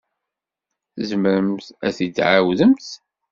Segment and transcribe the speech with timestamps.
[0.93, 2.87] Tzemremt ad t-id-tɛawdemt?